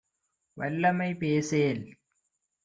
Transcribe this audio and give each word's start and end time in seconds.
வல்லமை 0.57 1.09
பேசேல். 1.15 1.83